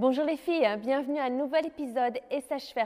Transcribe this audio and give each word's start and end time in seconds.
Bonjour 0.00 0.24
les 0.24 0.36
filles, 0.36 0.64
bienvenue 0.78 1.18
à 1.18 1.24
un 1.24 1.30
nouvel 1.30 1.66
épisode 1.66 2.20
Et 2.30 2.40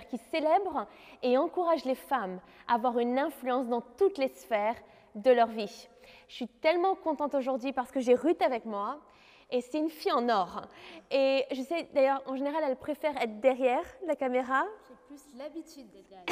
qui 0.08 0.16
célèbre 0.30 0.86
et 1.22 1.36
encourage 1.36 1.84
les 1.84 1.94
femmes 1.94 2.40
à 2.66 2.76
avoir 2.76 2.98
une 2.98 3.18
influence 3.18 3.68
dans 3.68 3.82
toutes 3.98 4.16
les 4.16 4.28
sphères 4.28 4.80
de 5.14 5.30
leur 5.30 5.48
vie. 5.48 5.90
Je 6.28 6.34
suis 6.34 6.48
tellement 6.48 6.94
contente 6.94 7.34
aujourd'hui 7.34 7.74
parce 7.74 7.92
que 7.92 8.00
j'ai 8.00 8.14
Ruth 8.14 8.40
avec 8.40 8.64
moi 8.64 8.98
et 9.52 9.60
c'est 9.60 9.78
une 9.78 9.90
fille 9.90 10.12
en 10.12 10.28
or. 10.28 10.62
Et 11.10 11.44
je 11.52 11.62
sais 11.62 11.88
d'ailleurs, 11.94 12.22
en 12.26 12.34
général, 12.34 12.64
elle 12.66 12.76
préfère 12.76 13.16
être 13.22 13.38
derrière 13.40 13.84
la 14.06 14.16
caméra. 14.16 14.64
J'ai 14.88 14.96
plus 15.06 15.38
l'habitude 15.38 15.90
d'être 15.90 16.08
derrière. 16.08 16.26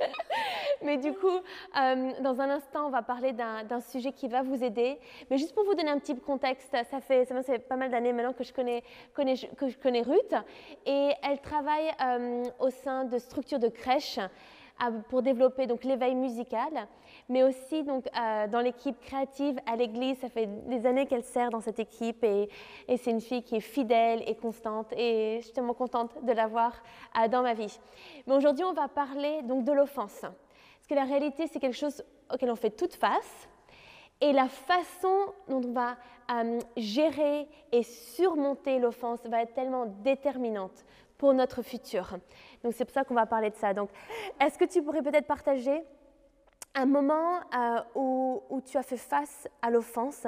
Mais 0.82 0.98
du 0.98 1.12
coup, 1.12 1.28
euh, 1.28 2.12
dans 2.20 2.40
un 2.40 2.50
instant, 2.50 2.88
on 2.88 2.90
va 2.90 3.02
parler 3.02 3.32
d'un 3.32 3.80
sujet 3.80 4.12
qui 4.12 4.28
va 4.28 4.42
vous 4.42 4.62
aider. 4.62 4.98
Mais 5.30 5.38
juste 5.38 5.54
pour 5.54 5.64
vous 5.64 5.74
donner 5.74 5.90
un 5.90 5.98
petit 5.98 6.18
contexte, 6.18 6.76
ça 6.90 7.00
fait, 7.00 7.24
ça 7.24 7.42
fait 7.42 7.60
pas 7.60 7.76
mal 7.76 7.90
d'années 7.90 8.12
maintenant 8.12 8.32
que 8.32 8.44
je 8.44 8.52
connais, 8.52 8.82
connais, 9.14 9.36
que 9.56 9.68
je 9.68 9.78
connais 9.78 10.02
Ruth. 10.02 10.34
Et 10.84 11.12
elle 11.22 11.40
travaille 11.40 11.90
euh, 12.04 12.44
au 12.58 12.70
sein 12.70 13.04
de 13.04 13.18
structures 13.18 13.60
de 13.60 13.68
crèche 13.68 14.18
pour 15.08 15.22
développer 15.22 15.66
donc 15.66 15.84
l'éveil 15.84 16.14
musical, 16.14 16.88
mais 17.28 17.42
aussi 17.42 17.82
donc 17.84 18.06
euh, 18.06 18.46
dans 18.48 18.60
l'équipe 18.60 18.98
créative 19.00 19.58
à 19.66 19.76
l'église. 19.76 20.18
Ça 20.18 20.28
fait 20.28 20.46
des 20.46 20.86
années 20.86 21.06
qu'elle 21.06 21.22
sert 21.22 21.50
dans 21.50 21.60
cette 21.60 21.78
équipe 21.78 22.22
et, 22.24 22.48
c'est 22.88 23.10
une 23.10 23.20
fille 23.20 23.42
qui 23.42 23.56
est 23.56 23.60
fidèle 23.60 24.22
et 24.26 24.34
constante 24.34 24.92
et 24.96 25.38
je 25.38 25.44
suis 25.44 25.52
tellement 25.52 25.74
contente 25.74 26.24
de 26.24 26.32
l'avoir 26.32 26.72
euh, 27.18 27.28
dans 27.28 27.42
ma 27.42 27.54
vie. 27.54 27.78
Mais 28.26 28.34
aujourd'hui, 28.34 28.64
on 28.64 28.72
va 28.72 28.88
parler 28.88 29.42
donc 29.42 29.64
de 29.64 29.72
l'offense, 29.72 30.20
parce 30.20 30.86
que 30.88 30.94
la 30.94 31.04
réalité, 31.04 31.46
c'est 31.46 31.60
quelque 31.60 31.76
chose 31.76 32.04
auquel 32.32 32.50
on 32.50 32.56
fait 32.56 32.70
toute 32.70 32.94
face. 32.94 33.48
Et 34.20 34.32
la 34.32 34.48
façon 34.48 35.34
dont 35.48 35.60
on 35.64 35.72
va 35.72 35.96
euh, 36.30 36.58
gérer 36.76 37.48
et 37.72 37.82
surmonter 37.82 38.78
l'offense 38.78 39.20
va 39.26 39.42
être 39.42 39.54
tellement 39.54 39.86
déterminante 40.02 40.84
pour 41.24 41.32
notre 41.32 41.62
futur. 41.62 42.18
Donc 42.62 42.74
c'est 42.76 42.84
pour 42.84 42.92
ça 42.92 43.02
qu'on 43.02 43.14
va 43.14 43.24
parler 43.24 43.48
de 43.48 43.54
ça. 43.54 43.72
Donc 43.72 43.88
est-ce 44.38 44.58
que 44.58 44.66
tu 44.66 44.82
pourrais 44.82 45.00
peut-être 45.00 45.26
partager 45.26 45.82
un 46.74 46.84
moment 46.84 47.40
euh, 47.56 47.80
où, 47.94 48.60
tu 48.66 48.76
as 48.76 48.82
fait 48.82 48.98
face 48.98 49.48
à 49.62 49.70
l'offense, 49.70 50.26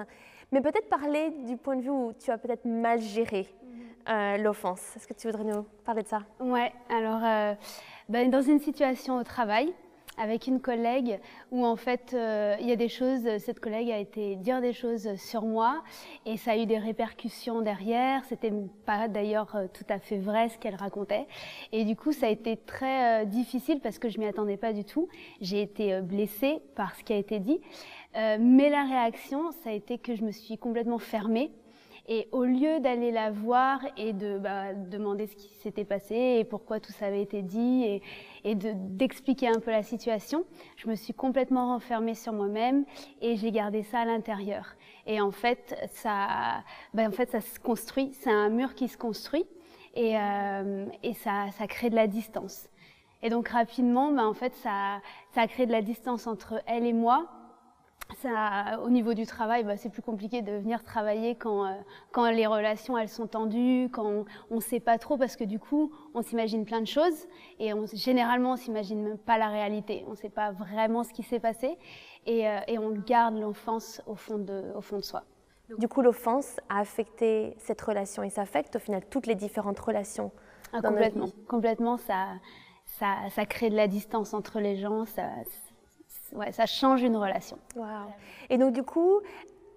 mais 0.50 0.62
peut-être 0.62 0.88
parler 0.88 1.28
du 1.44 1.58
point 1.58 1.76
de 1.76 1.82
vue 1.82 1.90
où 1.90 2.14
tu 2.18 2.30
as 2.30 2.38
peut-être 2.38 2.64
mal 2.64 2.98
géré 2.98 3.46
euh, 4.08 4.38
l'offense? 4.38 4.96
Est-ce 4.96 5.06
que 5.06 5.12
tu 5.12 5.26
voudrais 5.26 5.44
nous 5.44 5.64
parler 5.84 6.02
de 6.02 6.08
ça? 6.08 6.20
Ouais, 6.40 6.72
alors 6.88 7.20
euh, 7.22 7.54
ben, 8.08 8.30
dans 8.30 8.40
une 8.40 8.60
situation 8.60 9.18
au 9.18 9.22
travail, 9.22 9.74
avec 10.16 10.46
une 10.46 10.60
collègue 10.60 11.20
où 11.50 11.64
en 11.64 11.76
fait 11.76 12.12
euh, 12.14 12.56
il 12.60 12.68
y 12.68 12.72
a 12.72 12.76
des 12.76 12.88
choses, 12.88 13.22
cette 13.38 13.60
collègue 13.60 13.90
a 13.90 13.98
été 13.98 14.36
dire 14.36 14.60
des 14.60 14.72
choses 14.72 15.14
sur 15.16 15.42
moi 15.42 15.82
et 16.24 16.36
ça 16.36 16.52
a 16.52 16.56
eu 16.56 16.66
des 16.66 16.78
répercussions 16.78 17.62
derrière. 17.62 18.24
C'était 18.24 18.52
pas 18.84 19.08
d'ailleurs 19.08 19.54
euh, 19.56 19.66
tout 19.72 19.84
à 19.88 19.98
fait 19.98 20.18
vrai 20.18 20.48
ce 20.48 20.58
qu'elle 20.58 20.74
racontait 20.74 21.26
et 21.72 21.84
du 21.84 21.96
coup 21.96 22.12
ça 22.12 22.26
a 22.26 22.30
été 22.30 22.56
très 22.56 23.22
euh, 23.22 23.24
difficile 23.24 23.80
parce 23.80 23.98
que 23.98 24.08
je 24.08 24.18
m'y 24.18 24.26
attendais 24.26 24.56
pas 24.56 24.72
du 24.72 24.84
tout. 24.84 25.08
J'ai 25.40 25.62
été 25.62 26.00
blessée 26.00 26.60
par 26.74 26.94
ce 26.94 27.04
qui 27.04 27.12
a 27.12 27.16
été 27.16 27.38
dit, 27.38 27.60
mais 28.14 28.70
la 28.70 28.84
réaction 28.84 29.50
ça 29.62 29.70
a 29.70 29.72
été 29.72 29.98
que 29.98 30.14
je 30.14 30.24
me 30.24 30.30
suis 30.30 30.58
complètement 30.58 30.98
fermée 30.98 31.50
et 32.08 32.28
au 32.30 32.44
lieu 32.44 32.78
d'aller 32.80 33.10
la 33.10 33.30
voir 33.30 33.80
et 33.96 34.12
de 34.12 34.38
bah, 34.38 34.74
demander 34.74 35.26
ce 35.26 35.34
qui 35.34 35.48
s'était 35.56 35.84
passé 35.84 36.14
et 36.14 36.44
pourquoi 36.44 36.78
tout 36.78 36.92
ça 36.92 37.06
avait 37.06 37.22
été 37.22 37.42
dit 37.42 37.82
et, 37.84 38.02
et 38.44 38.54
d'expliquer 38.54 39.48
un 39.48 39.58
peu 39.58 39.72
la 39.72 39.82
situation, 39.82 40.44
je 40.76 40.88
me 40.88 40.94
suis 40.94 41.12
complètement 41.12 41.68
renfermée 41.68 42.14
sur 42.14 42.32
moi-même 42.32 42.84
et 43.20 43.36
j'ai 43.36 43.50
gardé 43.50 43.82
ça 43.82 44.00
à 44.00 44.04
l'intérieur. 44.04 44.76
Et 45.06 45.20
en 45.20 45.32
fait, 45.32 45.76
ça, 45.92 46.62
bah, 46.94 47.04
en 47.06 47.10
fait, 47.12 47.30
ça 47.30 47.40
se 47.40 47.58
construit, 47.58 48.12
c'est 48.12 48.30
un 48.30 48.50
mur 48.50 48.74
qui 48.74 48.86
se 48.88 48.96
construit 48.96 49.46
et, 49.94 50.16
euh, 50.16 50.86
et 51.02 51.14
ça, 51.14 51.46
ça 51.58 51.66
crée 51.66 51.90
de 51.90 51.96
la 51.96 52.06
distance. 52.06 52.68
Et 53.22 53.30
donc 53.30 53.48
rapidement, 53.48 54.12
bah, 54.12 54.26
en 54.26 54.34
fait, 54.34 54.54
ça, 54.54 55.00
ça 55.34 55.40
a 55.42 55.46
créé 55.48 55.66
de 55.66 55.72
la 55.72 55.82
distance 55.82 56.28
entre 56.28 56.62
elle 56.66 56.86
et 56.86 56.92
moi 56.92 57.28
ça, 58.14 58.80
au 58.82 58.88
niveau 58.88 59.14
du 59.14 59.26
travail, 59.26 59.64
bah, 59.64 59.76
c'est 59.76 59.88
plus 59.88 60.02
compliqué 60.02 60.40
de 60.40 60.52
venir 60.52 60.82
travailler 60.84 61.34
quand, 61.34 61.66
euh, 61.66 61.72
quand 62.12 62.30
les 62.30 62.46
relations 62.46 62.96
elles 62.96 63.08
sont 63.08 63.26
tendues, 63.26 63.88
quand 63.92 64.24
on 64.50 64.54
ne 64.54 64.60
sait 64.60 64.80
pas 64.80 64.96
trop, 64.98 65.16
parce 65.16 65.36
que 65.36 65.44
du 65.44 65.58
coup, 65.58 65.92
on 66.14 66.22
s'imagine 66.22 66.64
plein 66.64 66.80
de 66.80 66.86
choses 66.86 67.26
et 67.58 67.74
on, 67.74 67.86
généralement, 67.86 68.52
on 68.52 68.56
s'imagine 68.56 69.02
même 69.02 69.18
pas 69.18 69.38
la 69.38 69.48
réalité. 69.48 70.04
On 70.06 70.12
ne 70.12 70.16
sait 70.16 70.30
pas 70.30 70.52
vraiment 70.52 71.02
ce 71.02 71.12
qui 71.12 71.24
s'est 71.24 71.40
passé 71.40 71.78
et, 72.26 72.48
euh, 72.48 72.58
et, 72.68 72.78
on 72.78 72.90
garde 72.90 73.38
l'enfance 73.38 74.00
au, 74.06 74.14
fond 74.14 74.38
de, 74.38 74.72
au 74.74 74.80
fond 74.80 74.96
de 74.96 75.04
soi. 75.04 75.24
Du 75.78 75.88
coup, 75.88 76.00
l'offense 76.00 76.60
a 76.68 76.78
affecté 76.80 77.54
cette 77.58 77.80
relation 77.80 78.22
et 78.22 78.30
ça 78.30 78.42
affecte 78.42 78.76
au 78.76 78.78
final 78.78 79.02
toutes 79.10 79.26
les 79.26 79.34
différentes 79.34 79.80
relations. 79.80 80.30
Ah, 80.72 80.80
complètement, 80.80 81.28
complètement. 81.48 81.96
Ça, 81.96 82.34
ça, 82.84 83.16
ça 83.30 83.46
crée 83.46 83.68
de 83.68 83.76
la 83.76 83.88
distance 83.88 84.32
entre 84.32 84.60
les 84.60 84.76
gens. 84.76 85.04
Ça, 85.06 85.24
ouais, 86.32 86.52
ça 86.52 86.66
change 86.66 87.02
une 87.02 87.16
relation. 87.16 87.58
Et 88.50 88.58
donc 88.58 88.72
du 88.72 88.82
coup, 88.82 89.20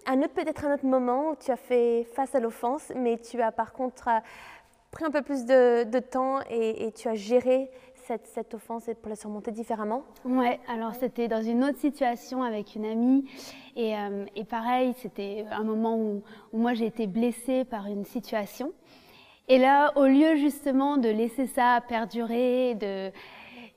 un 0.06 0.18
autre 0.18 0.32
peut-être 0.34 0.64
un 0.64 0.74
autre 0.74 0.86
moment 0.86 1.30
où 1.30 1.36
tu 1.36 1.50
as 1.50 1.56
fait 1.56 2.04
face 2.14 2.34
à 2.34 2.40
l'offense, 2.40 2.92
mais 2.96 3.18
tu 3.18 3.40
as 3.40 3.52
par 3.52 3.72
contre 3.72 4.08
euh, 4.08 4.20
pris 4.90 5.04
un 5.04 5.10
peu 5.10 5.22
plus 5.22 5.44
de, 5.44 5.98
temps 5.98 6.40
et, 6.50 6.92
tu 6.92 7.08
as 7.08 7.14
géré 7.14 7.70
cette, 8.06 8.26
cette, 8.26 8.54
offense 8.54 8.90
pour 9.00 9.08
la 9.08 9.16
surmonter 9.16 9.52
différemment? 9.52 10.02
Ouais, 10.24 10.58
alors 10.68 10.94
c'était 10.94 11.28
dans 11.28 11.42
une 11.42 11.62
autre 11.62 11.78
situation 11.78 12.42
avec 12.42 12.74
une 12.74 12.86
amie 12.86 13.24
et, 13.76 13.96
euh, 13.96 14.24
et 14.34 14.44
pareil, 14.44 14.94
c'était 14.98 15.44
un 15.50 15.62
moment 15.62 15.96
où, 15.96 16.22
où 16.52 16.58
moi 16.58 16.74
j'ai 16.74 16.86
été 16.86 17.06
blessée 17.06 17.64
par 17.64 17.86
une 17.86 18.04
situation. 18.04 18.72
Et 19.50 19.58
là, 19.58 19.92
au 19.96 20.06
lieu 20.06 20.36
justement 20.36 20.96
de 20.96 21.08
laisser 21.08 21.48
ça 21.48 21.80
perdurer, 21.88 22.76
de, 22.76 23.10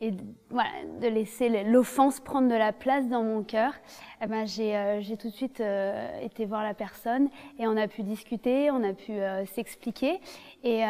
et 0.03 0.11
de 0.11 1.07
laisser 1.07 1.63
l'offense 1.63 2.19
prendre 2.19 2.49
de 2.49 2.55
la 2.55 2.73
place 2.73 3.07
dans 3.07 3.23
mon 3.23 3.41
cœur, 3.41 3.73
eh 4.21 4.27
ben, 4.27 4.45
euh, 4.59 4.97
j'ai 4.99 5.17
tout 5.17 5.29
de 5.29 5.33
suite 5.33 5.61
euh, 5.61 6.19
été 6.19 6.45
voir 6.45 6.61
la 6.61 6.73
personne 6.73 7.29
et 7.57 7.67
on 7.67 7.77
a 7.77 7.87
pu 7.87 8.03
discuter, 8.03 8.69
on 8.69 8.83
a 8.83 8.91
pu 8.91 9.13
euh, 9.13 9.45
s'expliquer. 9.45 10.19
Et, 10.63 10.83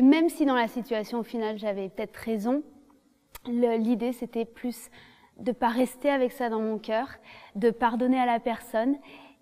même 0.00 0.28
si 0.28 0.46
dans 0.46 0.54
la 0.54 0.68
situation 0.68 1.18
au 1.18 1.22
final 1.24 1.58
j'avais 1.58 1.88
peut-être 1.88 2.16
raison, 2.16 2.62
l'idée 3.46 4.12
c'était 4.12 4.44
plus 4.44 4.90
de 5.38 5.50
pas 5.50 5.68
rester 5.68 6.08
avec 6.08 6.30
ça 6.30 6.48
dans 6.48 6.60
mon 6.60 6.78
cœur, 6.78 7.08
de 7.56 7.70
pardonner 7.70 8.20
à 8.20 8.26
la 8.26 8.38
personne 8.38 8.96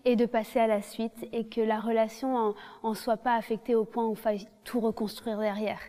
et 0.07 0.17
de 0.17 0.25
passer 0.25 0.61
à 0.61 0.67
la 0.67 0.81
suite 0.81 1.29
et 1.33 1.47
que 1.47 1.61
la 1.61 1.79
relation 1.79 2.37
en, 2.37 2.55
en 2.83 2.95
soit 2.95 3.19
pas 3.19 3.35
affectée 3.35 3.75
au 3.75 3.85
point 3.85 4.07
où 4.07 4.13
il 4.13 4.19
faille 4.19 4.49
tout 4.65 4.81
reconstruire 4.81 5.39
derrière. 5.39 5.81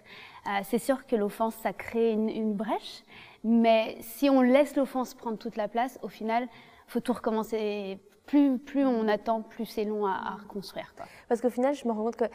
Euh, 0.47 0.59
c'est 0.63 0.79
sûr 0.79 1.05
que 1.05 1.15
l'offense, 1.15 1.55
ça 1.55 1.73
crée 1.73 2.11
une, 2.11 2.53
brèche, 2.53 3.03
mais 3.43 3.97
si 4.01 4.29
on 4.29 4.41
laisse 4.41 4.75
l'offense 4.75 5.13
prendre 5.13 5.37
toute 5.37 5.55
la 5.55 5.67
place, 5.67 5.99
au 6.01 6.07
final, 6.07 6.47
faut 6.87 6.99
tout 6.99 7.13
recommencer. 7.13 7.99
Plus, 8.25 8.85
on 8.85 9.07
attend, 9.09 9.41
plus 9.41 9.65
c'est 9.65 9.83
long 9.83 10.05
à, 10.05 10.37
reconstruire. 10.41 10.93
Parce 11.27 11.41
qu'au 11.41 11.49
final, 11.49 11.75
je 11.75 11.85
me 11.85 11.91
rends 11.91 12.05
compte 12.05 12.15
que 12.15 12.25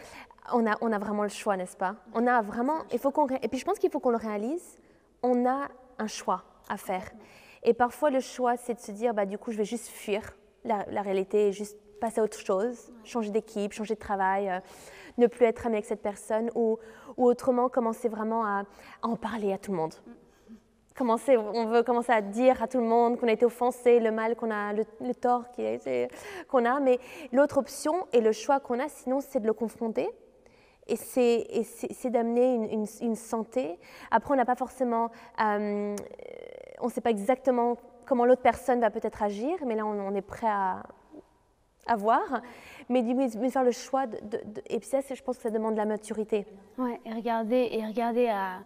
on 0.52 0.66
a 0.66 0.98
vraiment 0.98 1.22
le 1.22 1.30
choix, 1.30 1.56
n'est-ce 1.56 1.76
pas? 1.76 1.96
On 2.12 2.26
a 2.26 2.42
vraiment, 2.42 2.80
il 2.92 2.98
faut 2.98 3.10
qu'on, 3.10 3.26
et 3.28 3.48
puis 3.48 3.58
je 3.58 3.64
pense 3.64 3.78
qu'il 3.78 3.90
faut 3.90 3.98
qu'on 3.98 4.10
le 4.10 4.18
réalise. 4.18 4.78
On 5.22 5.46
a 5.46 5.68
un 5.98 6.06
choix 6.06 6.44
à 6.68 6.76
faire. 6.76 7.10
Et 7.62 7.72
parfois, 7.72 8.10
le 8.10 8.20
choix, 8.20 8.56
c'est 8.56 8.74
de 8.74 8.80
se 8.80 8.92
dire, 8.92 9.14
bah, 9.14 9.26
du 9.26 9.38
coup, 9.38 9.50
je 9.50 9.56
vais 9.56 9.64
juste 9.64 9.88
fuir 9.88 10.36
la, 10.64 10.84
la 10.90 11.02
réalité, 11.02 11.52
juste 11.52 11.78
passer 12.00 12.20
à 12.20 12.24
autre 12.24 12.38
chose, 12.38 12.92
changer 13.04 13.30
d'équipe, 13.30 13.72
changer 13.72 13.94
de 13.94 14.00
travail. 14.00 14.48
Euh, 14.48 14.60
ne 15.18 15.26
plus 15.26 15.46
être 15.46 15.66
ami 15.66 15.76
avec 15.76 15.86
cette 15.86 16.02
personne 16.02 16.50
ou, 16.54 16.78
autrement 17.16 17.70
commencer 17.70 18.08
vraiment 18.08 18.44
à, 18.44 18.64
en 19.02 19.16
parler 19.16 19.52
à 19.52 19.58
tout 19.58 19.70
le 19.70 19.78
monde. 19.78 19.94
Commencer, 20.94 21.36
on 21.38 21.66
veut 21.66 21.82
commencer 21.82 22.12
à 22.12 22.20
dire 22.20 22.62
à 22.62 22.68
tout 22.68 22.78
le 22.78 22.84
monde 22.84 23.18
qu'on 23.18 23.28
a 23.28 23.32
été 23.32 23.46
offensé, 23.46 24.00
le 24.00 24.10
mal 24.10 24.36
qu'on 24.36 24.50
a, 24.50 24.74
le, 24.74 24.84
tort 25.14 25.44
qu'on 26.48 26.64
a, 26.64 26.80
mais 26.80 26.98
l'autre 27.32 27.58
option 27.58 28.06
et 28.12 28.20
le 28.20 28.32
choix 28.32 28.60
qu'on 28.60 28.80
a, 28.80 28.88
sinon, 28.88 29.20
c'est 29.20 29.40
de 29.40 29.46
le 29.46 29.52
confronter 29.52 30.10
et 30.88 30.96
c'est 30.96 32.10
d'amener 32.10 32.54
une, 32.54 32.86
une, 33.00 33.16
santé. 33.16 33.78
Après, 34.10 34.32
on 34.32 34.36
n'a 34.36 34.44
pas 34.44 34.54
forcément, 34.54 35.10
euh, 35.40 35.96
on 36.80 36.86
ne 36.86 36.90
sait 36.90 37.00
pas 37.00 37.10
exactement 37.10 37.76
comment 38.04 38.24
l'autre 38.24 38.42
personne 38.42 38.80
va 38.80 38.90
peut-être 38.90 39.22
agir, 39.22 39.56
mais 39.66 39.74
là, 39.74 39.84
on, 39.84 40.14
est 40.14 40.22
prêt 40.22 40.46
à, 40.46 40.84
à 41.86 41.96
voir 41.96 42.40
mais, 42.88 43.02
mais 43.02 43.50
faire 43.50 43.64
le 43.64 43.72
choix. 43.72 44.06
De, 44.06 44.40
et 44.68 44.78
puis 44.78 44.88
ça, 44.88 45.00
je 45.00 45.22
pense 45.22 45.36
que 45.36 45.42
ça 45.42 45.50
demande 45.50 45.74
de 45.74 45.78
la 45.78 45.86
maturité. 45.86 46.46
Ouais, 46.78 47.00
et 47.04 47.12
regarder, 47.12 47.68
et 47.72 47.84
regarder 47.84 48.28
à, 48.28 48.60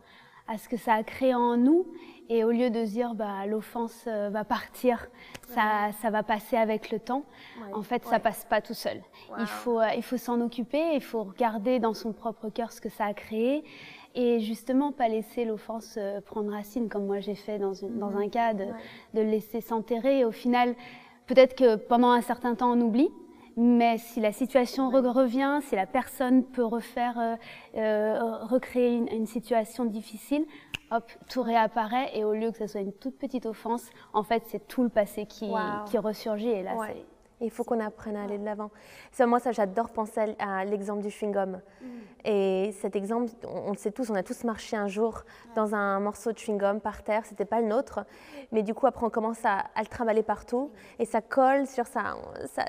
à 0.46 0.58
ce 0.58 0.68
que 0.68 0.76
ça 0.76 0.94
a 0.94 1.02
créé 1.02 1.34
en 1.34 1.56
nous. 1.56 1.86
Et 2.28 2.44
au 2.44 2.52
lieu 2.52 2.70
de 2.70 2.84
se 2.84 2.90
dire, 2.92 3.14
bah, 3.14 3.44
l'offense 3.46 4.04
euh, 4.06 4.30
va 4.30 4.44
partir, 4.44 5.08
ça, 5.48 5.90
ça 6.00 6.10
va 6.10 6.22
passer 6.22 6.56
avec 6.56 6.92
le 6.92 7.00
temps, 7.00 7.24
en 7.72 7.82
fait, 7.82 8.04
ça 8.04 8.20
passe 8.20 8.44
pas 8.44 8.60
tout 8.60 8.74
seul. 8.74 9.02
Il 9.40 9.46
faut, 9.46 9.80
euh, 9.80 9.88
il 9.96 10.02
faut 10.04 10.16
s'en 10.16 10.40
occuper, 10.40 10.94
il 10.94 11.00
faut 11.00 11.24
regarder 11.24 11.80
dans 11.80 11.92
son 11.92 12.12
propre 12.12 12.48
cœur 12.48 12.70
ce 12.70 12.80
que 12.80 12.88
ça 12.88 13.06
a 13.06 13.14
créé. 13.14 13.64
Et 14.14 14.38
justement, 14.38 14.92
pas 14.92 15.08
laisser 15.08 15.44
l'offense 15.44 15.96
euh, 15.96 16.20
prendre 16.20 16.52
racine, 16.52 16.88
comme 16.88 17.06
moi 17.06 17.18
j'ai 17.18 17.34
fait 17.34 17.58
dans, 17.58 17.74
une, 17.74 17.98
dans, 17.98 18.16
un 18.16 18.28
cas, 18.28 18.54
de, 18.54 18.66
de 19.14 19.22
laisser 19.22 19.60
s'enterrer. 19.60 20.20
Et 20.20 20.24
au 20.24 20.32
final, 20.32 20.76
peut-être 21.30 21.54
que 21.54 21.76
pendant 21.76 22.10
un 22.10 22.22
certain 22.22 22.56
temps, 22.56 22.72
on 22.72 22.80
oublie, 22.80 23.10
Mais 23.56 23.98
si 23.98 24.20
la 24.20 24.32
situation 24.32 24.90
revient, 24.90 25.60
si 25.62 25.76
la 25.76 25.86
personne 25.86 26.44
peut 26.44 26.64
refaire, 26.64 27.18
euh, 27.18 27.36
euh, 27.76 28.44
recréer 28.44 28.96
une, 28.96 29.26
situation 29.26 29.84
difficile, 29.84 30.44
hop, 30.90 31.04
tout 31.28 31.42
réapparaît. 31.42 32.10
Et 32.14 32.24
au 32.24 32.32
lieu 32.32 32.50
que 32.52 32.58
ce 32.58 32.66
soit 32.66 32.80
une 32.80 32.92
toute 32.92 33.18
petite 33.18 33.46
offense, 33.46 33.90
en 34.12 34.22
fait, 34.22 34.44
c'est 34.46 34.66
tout 34.66 34.82
le 34.82 34.88
passé 34.88 35.26
qui, 35.26 35.50
qui 35.86 35.98
ressurgit. 35.98 36.48
Et 36.48 36.62
là, 36.62 36.72
c'est 36.86 37.04
il 37.40 37.50
faut 37.50 37.64
qu'on 37.64 37.80
apprenne 37.80 38.16
à 38.16 38.24
aller 38.24 38.38
de 38.38 38.44
l'avant. 38.44 38.70
moi, 39.20 39.40
ça, 39.40 39.52
j'adore 39.52 39.90
penser 39.90 40.36
à 40.38 40.64
l'exemple 40.64 41.02
du 41.02 41.08
chewing-gum. 41.08 41.60
Mm. 41.80 41.86
Et 42.24 42.72
cet 42.80 42.96
exemple, 42.96 43.32
on, 43.46 43.70
le 43.70 43.76
sait 43.76 43.90
tous, 43.90 44.10
on 44.10 44.14
a 44.14 44.22
tous 44.22 44.44
marché 44.44 44.76
un 44.76 44.88
jour 44.88 45.24
dans 45.54 45.74
un 45.74 46.00
morceau 46.00 46.32
de 46.32 46.38
chewing-gum 46.38 46.80
par 46.80 47.02
terre. 47.02 47.24
C'était 47.24 47.44
pas 47.44 47.60
le 47.60 47.66
nôtre, 47.66 48.04
mais 48.52 48.62
du 48.62 48.74
coup, 48.74 48.86
après, 48.86 49.06
on 49.06 49.10
commence 49.10 49.44
à, 49.44 49.64
le 49.78 49.86
trimballer 49.86 50.22
partout 50.22 50.70
et 50.98 51.04
ça 51.04 51.20
colle 51.20 51.66
sur 51.66 51.86
ça, 51.86 52.16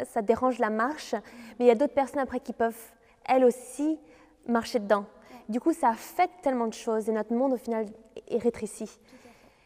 ça, 0.06 0.22
dérange 0.22 0.60
la 0.60 0.70
marche. 0.70 1.14
Mais 1.60 1.66
il 1.66 1.68
y 1.68 1.72
a 1.72 1.76
d'autres 1.76 1.94
personnes 1.94 2.22
après 2.22 2.40
qui 2.40 2.54
peuvent, 2.54 2.92
elles 3.26 3.44
aussi, 3.44 4.00
marcher 4.48 4.80
dedans. 4.80 5.06
Du 5.50 5.60
coup, 5.60 5.74
ça 5.74 5.90
affecte 5.90 6.42
tellement 6.42 6.68
de 6.68 6.74
choses 6.74 7.10
et 7.10 7.12
notre 7.12 7.34
monde, 7.34 7.54
au 7.54 7.58
final, 7.58 7.86
est 8.30 8.38
rétréci. 8.38 9.00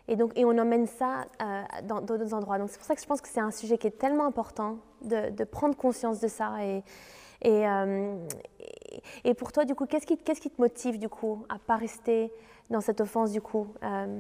Et, 0.07 0.15
donc, 0.15 0.31
et 0.35 0.45
on 0.45 0.57
emmène 0.57 0.85
ça 0.85 1.25
euh, 1.41 1.63
dans 1.83 2.01
d'autres 2.01 2.33
endroits. 2.33 2.59
Donc 2.59 2.69
c'est 2.69 2.77
pour 2.77 2.85
ça 2.85 2.95
que 2.95 3.01
je 3.01 3.07
pense 3.07 3.21
que 3.21 3.27
c'est 3.27 3.39
un 3.39 3.51
sujet 3.51 3.77
qui 3.77 3.87
est 3.87 3.97
tellement 3.97 4.25
important 4.25 4.77
de, 5.07 5.43
prendre 5.43 5.75
conscience 5.75 6.19
de 6.19 6.27
ça. 6.27 6.53
Et, 6.63 6.83
euh, 7.45 8.15
et, 8.59 9.29
et, 9.29 9.33
pour 9.33 9.51
toi, 9.51 9.65
du 9.65 9.75
coup, 9.75 9.85
qu'est-ce 9.85 10.05
qui, 10.05 10.17
qu'est-ce 10.17 10.41
qui 10.41 10.49
te 10.49 10.61
motive 10.61 10.99
du 10.99 11.09
coup 11.09 11.45
à 11.49 11.59
pas 11.59 11.75
rester 11.75 12.31
dans 12.69 12.81
cette 12.81 13.01
offense 13.01 13.31
du 13.31 13.41
coup 13.41 13.67
euh? 13.83 14.19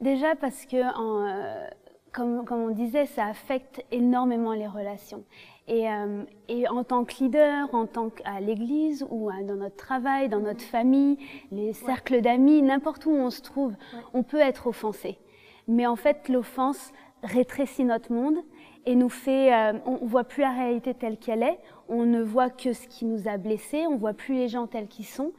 Déjà 0.00 0.34
parce 0.34 0.66
que, 0.66 0.82
en, 0.96 1.68
comme, 2.12 2.44
comme, 2.44 2.60
on 2.60 2.70
disait, 2.70 3.06
ça 3.06 3.26
affecte 3.26 3.84
énormément 3.90 4.52
les 4.52 4.66
relations. 4.66 5.24
Et, 5.68 5.88
euh, 5.88 6.24
et, 6.48 6.68
en 6.68 6.82
tant 6.82 7.04
que 7.04 7.14
leader, 7.22 7.72
en 7.72 7.86
tant 7.86 8.10
qu'à 8.10 8.40
l'église 8.40 9.06
ou 9.10 9.30
dans 9.46 9.54
notre 9.54 9.76
travail, 9.76 10.28
dans 10.28 10.40
notre 10.40 10.62
famille, 10.62 11.18
les 11.52 11.72
cercles 11.72 12.20
d'amis, 12.20 12.62
n'importe 12.62 13.06
où 13.06 13.10
on 13.10 13.30
se 13.30 13.42
trouve, 13.42 13.74
on 14.12 14.24
peut 14.24 14.40
être 14.40 14.66
offensé. 14.66 15.18
Mais 15.68 15.86
en 15.86 15.96
fait, 15.96 16.28
l'offense 16.28 16.92
rétrécit 17.22 17.84
notre 17.84 18.12
monde 18.12 18.38
et 18.84 18.94
nous 18.94 19.08
fait, 19.08 19.52
euh, 19.52 19.78
on 19.86 20.06
voit 20.06 20.24
plus 20.24 20.42
la 20.42 20.52
réalité 20.52 20.94
telle 20.94 21.16
qu'elle 21.16 21.42
est, 21.42 21.58
on 21.88 22.04
ne 22.04 22.22
voit 22.22 22.50
que 22.50 22.72
ce 22.72 22.86
qui 22.88 23.04
nous 23.04 23.28
a 23.28 23.36
blessés, 23.36 23.86
on 23.86 23.96
voit 23.96 24.14
plus 24.14 24.34
les 24.34 24.48
gens 24.48 24.66
tels 24.66 24.88
qu'ils 24.88 25.06
sont. 25.06 25.32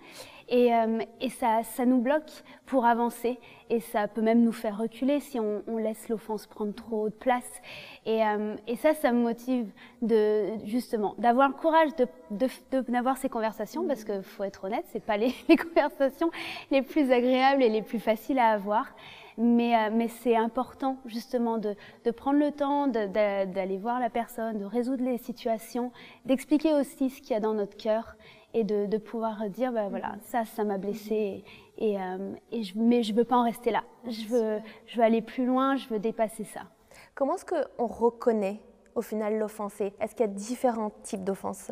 Et, 0.50 0.74
euh, 0.74 1.00
et 1.22 1.30
ça, 1.30 1.64
ça, 1.64 1.86
nous 1.86 2.02
bloque 2.02 2.44
pour 2.66 2.86
avancer 2.86 3.40
et 3.70 3.80
ça 3.80 4.08
peut 4.08 4.22
même 4.22 4.44
nous 4.44 4.52
faire 4.52 4.78
reculer 4.78 5.20
si 5.22 5.40
on, 5.40 5.64
on 5.68 5.78
laisse 5.78 6.10
l'offense 6.10 6.48
prendre 6.48 6.74
trop 6.74 7.10
de 7.10 7.14
place. 7.14 7.62
Et, 8.06 8.24
euh, 8.26 8.56
et, 8.68 8.76
ça, 8.76 8.94
ça 8.94 9.12
me 9.14 9.22
motive 9.22 9.72
de 10.02 10.50
justement 10.66 11.16
d'avoir 11.18 11.48
le 11.48 11.54
courage 11.54 11.96
de, 11.96 12.08
de, 12.32 12.82
d'avoir 12.92 13.18
ces 13.18 13.30
conversations 13.30 13.88
parce 13.88 14.04
que 14.04 14.22
faut 14.22 14.44
être 14.44 14.66
honnête, 14.66 14.86
c'est 14.92 15.04
pas 15.04 15.18
les, 15.18 15.34
conversations 15.58 16.30
les 16.72 16.82
plus 16.82 17.12
agréables 17.12 17.64
et 17.64 17.70
les 17.70 17.82
plus 17.82 18.00
faciles 18.00 18.40
à 18.40 18.50
avoir. 18.50 18.94
Mais, 19.38 19.76
euh, 19.76 19.90
mais 19.92 20.08
c'est 20.08 20.36
important 20.36 20.98
justement 21.06 21.58
de, 21.58 21.76
de, 22.06 22.12
prendre 22.12 22.40
le 22.40 22.52
temps 22.52 22.88
d'aller 22.88 23.78
voir 23.78 24.00
la 24.00 24.10
personne, 24.10 24.60
de 24.60 24.66
résoudre 24.66 25.04
les 25.04 25.18
situations, 25.18 25.92
d'expliquer 26.26 26.74
aussi 26.74 27.10
ce 27.10 27.22
qu'il 27.22 27.32
y 27.32 27.36
a 27.36 27.40
dans 27.40 27.54
notre 27.54 27.76
cœur 27.78 28.16
et 28.54 28.64
de, 28.64 28.86
de 28.86 28.98
pouvoir 28.98 29.50
dire, 29.50 29.72
ben 29.72 29.90
voilà, 29.90 30.16
ça, 30.26 30.46
ça 30.46 30.64
m'a 30.64 30.78
blessé, 30.78 31.44
et, 31.78 32.00
euh, 32.00 32.34
et 32.52 32.64
je, 32.64 32.78
mais 32.78 33.02
je 33.02 33.14
veux 33.14 33.24
pas 33.24 33.38
en 33.38 33.44
rester 33.44 33.72
là. 33.72 33.84
Je 34.08 34.28
veux, 34.28 34.60
je 34.86 34.98
veux 34.98 35.04
aller 35.04 35.22
plus 35.22 35.46
loin, 35.46 35.76
je 35.76 35.88
veux 35.90 36.00
dépasser 36.00 36.44
ça. 36.44 36.62
Comment 37.16 37.36
est-ce 37.36 37.46
qu'on 37.46 37.88
reconnaît 37.88 38.62
au 38.96 39.02
final 39.02 39.40
l'offensé? 39.40 39.94
Est-ce 40.00 40.14
qu'il 40.14 40.26
y 40.26 40.30
a 40.30 40.32
différents 40.32 40.92
types 41.02 41.24
d'offenses? 41.24 41.72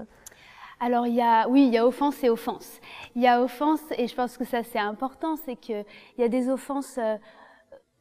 Alors 0.79 1.05
il 1.05 1.13
y 1.13 1.21
a, 1.21 1.47
oui, 1.47 1.67
il 1.67 1.73
y 1.73 1.77
a 1.77 1.85
offense 1.85 2.23
et 2.23 2.29
offense. 2.29 2.79
Il 3.15 3.21
y 3.21 3.27
a 3.27 3.43
offense, 3.43 3.81
et 3.97 4.07
je 4.07 4.15
pense 4.15 4.35
que 4.35 4.45
ça 4.45 4.63
c'est 4.63 4.79
important, 4.79 5.35
c'est 5.35 5.55
qu'il 5.55 5.85
y 6.17 6.23
a 6.23 6.27
des 6.27 6.49
offenses 6.49 6.97
euh, 6.97 7.17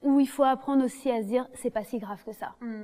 où 0.02 0.20
il 0.20 0.28
faut 0.28 0.44
apprendre 0.44 0.84
aussi 0.84 1.10
à 1.10 1.22
se 1.22 1.26
dire 1.26 1.46
c'est 1.54 1.70
pas 1.70 1.84
si 1.84 1.98
grave 1.98 2.22
que 2.24 2.32
ça. 2.32 2.54
Hmm. 2.60 2.82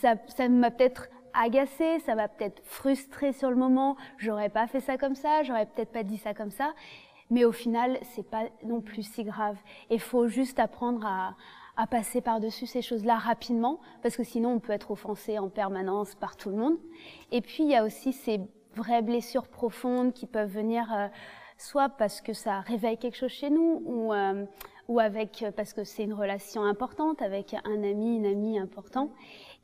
Ça, 0.00 0.14
ça 0.28 0.48
m'a 0.48 0.70
peut-être 0.70 1.08
agacé, 1.34 1.98
ça 2.00 2.14
m'a 2.14 2.28
peut-être 2.28 2.62
frustré 2.64 3.32
sur 3.32 3.50
le 3.50 3.56
moment, 3.56 3.96
j'aurais 4.16 4.48
pas 4.48 4.66
fait 4.66 4.80
ça 4.80 4.96
comme 4.96 5.14
ça, 5.14 5.42
j'aurais 5.42 5.66
peut-être 5.66 5.92
pas 5.92 6.02
dit 6.02 6.16
ça 6.16 6.34
comme 6.34 6.50
ça, 6.50 6.72
mais 7.30 7.44
au 7.44 7.52
final, 7.52 7.98
c'est 8.02 8.28
pas 8.28 8.44
non 8.64 8.80
plus 8.80 9.02
si 9.02 9.24
grave. 9.24 9.56
Il 9.90 10.00
faut 10.00 10.28
juste 10.28 10.58
apprendre 10.58 11.04
à, 11.06 11.36
à 11.76 11.86
passer 11.86 12.20
par-dessus 12.20 12.66
ces 12.66 12.82
choses-là 12.82 13.16
rapidement, 13.16 13.80
parce 14.02 14.16
que 14.16 14.24
sinon 14.24 14.54
on 14.54 14.60
peut 14.60 14.72
être 14.72 14.90
offensé 14.90 15.38
en 15.38 15.48
permanence 15.48 16.14
par 16.14 16.36
tout 16.36 16.50
le 16.50 16.56
monde. 16.56 16.78
Et 17.30 17.42
puis 17.42 17.64
il 17.64 17.68
y 17.68 17.76
a 17.76 17.84
aussi 17.84 18.12
ces 18.12 18.40
vraies 18.74 19.02
blessures 19.02 19.48
profondes 19.48 20.12
qui 20.12 20.26
peuvent 20.26 20.50
venir 20.50 20.92
euh, 20.94 21.08
soit 21.58 21.88
parce 21.88 22.20
que 22.20 22.32
ça 22.32 22.60
réveille 22.60 22.98
quelque 22.98 23.16
chose 23.16 23.30
chez 23.30 23.50
nous, 23.50 23.82
ou, 23.84 24.12
euh, 24.12 24.44
ou 24.88 25.00
avec 25.00 25.44
parce 25.56 25.72
que 25.72 25.84
c'est 25.84 26.04
une 26.04 26.14
relation 26.14 26.62
importante 26.62 27.22
avec 27.22 27.54
un 27.64 27.82
ami, 27.82 28.16
une 28.16 28.26
amie 28.26 28.58
important. 28.58 29.10